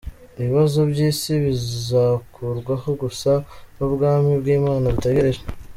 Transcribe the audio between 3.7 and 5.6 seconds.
n’ubwami bw’imana dutegereje.